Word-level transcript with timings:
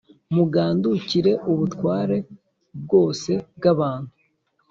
Mugandukire 0.33 1.31
ubutware 1.51 2.17
bwose 2.83 3.31
bw 3.57 3.63
abantu 3.73 4.11